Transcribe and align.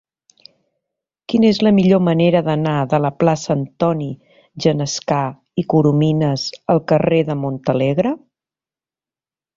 Quina 1.33 1.49
és 1.55 1.59
la 1.67 1.73
millor 1.79 2.01
manera 2.05 2.41
d'anar 2.47 2.73
de 2.95 3.01
la 3.05 3.11
plaça 3.23 3.49
d'Antoni 3.53 4.09
Genescà 4.65 5.21
i 5.63 5.67
Corominas 5.75 6.47
al 6.75 6.83
carrer 6.93 7.21
de 7.31 7.37
Montalegre? 7.47 8.17